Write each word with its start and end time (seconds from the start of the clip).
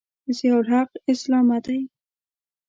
ضیأالحق 0.37 0.91
اسلامه 1.11 1.57
دی. 1.65 1.79